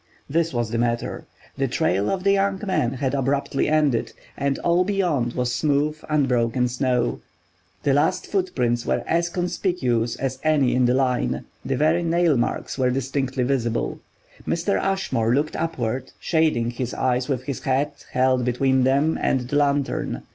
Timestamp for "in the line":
10.73-11.45